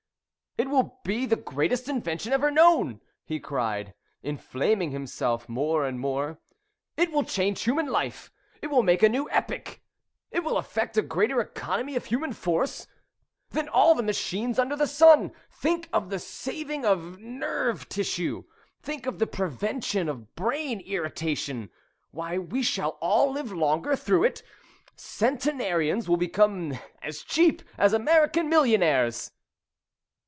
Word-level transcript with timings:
"It 0.57 0.67
will 0.69 0.99
be 1.05 1.25
the 1.25 1.37
greatest 1.37 1.87
invention 1.87 2.33
ever 2.33 2.51
known!" 2.51 2.99
he 3.23 3.39
cried, 3.39 3.93
inflaming 4.21 4.91
himself 4.91 5.47
more 5.47 5.85
and 5.85 5.97
more. 5.97 6.41
"It 6.97 7.09
will 7.13 7.23
change 7.23 7.61
human 7.63 7.87
life, 7.87 8.33
it 8.61 8.67
will 8.67 8.83
make 8.83 9.01
a 9.01 9.07
new 9.07 9.29
epoch, 9.29 9.79
it 10.29 10.41
will 10.43 10.57
effect 10.57 10.97
a 10.97 11.01
greater 11.03 11.39
economy 11.39 11.95
of 11.95 12.03
human 12.03 12.33
force 12.33 12.85
than 13.51 13.69
all 13.69 13.95
the 13.95 14.03
machines 14.03 14.59
under 14.59 14.75
the 14.75 14.87
sun. 14.87 15.31
Think 15.49 15.87
of 15.93 16.09
the 16.09 16.19
saving 16.19 16.83
of 16.83 17.17
nerve 17.17 17.87
tissue, 17.87 18.43
think 18.81 19.05
of 19.05 19.19
the 19.19 19.27
prevention 19.27 20.09
of 20.09 20.35
brain 20.35 20.81
irritation. 20.81 21.69
Why, 22.11 22.37
we 22.37 22.61
shall 22.61 22.97
all 22.99 23.31
live 23.31 23.53
longer 23.53 23.95
through 23.95 24.25
it 24.25 24.43
centenarians 24.97 26.09
will 26.09 26.17
become 26.17 26.77
as 27.01 27.21
cheap 27.23 27.61
as 27.77 27.93
American 27.93 28.49
millionaires." 28.49 29.31